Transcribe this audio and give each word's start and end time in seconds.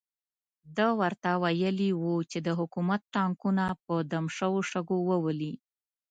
ده 0.77 0.87
ورته 0.99 1.29
ویلي 1.43 1.91
وو 2.01 2.15
چې 2.31 2.37
د 2.47 2.49
حکومت 2.59 3.01
ټانګونه 3.13 3.65
په 3.85 3.93
دم 4.11 4.25
شوو 4.37 4.59
شګو 4.71 4.97
وولي. 5.09 5.53